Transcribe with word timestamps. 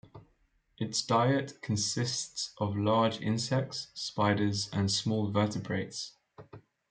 Its 0.79 1.03
diet 1.03 1.61
consists 1.61 2.55
of 2.57 2.75
large 2.75 3.21
insects, 3.21 3.91
spiders, 3.93 4.67
and 4.73 4.89
small 4.91 5.29
vertebrates. 5.29 6.15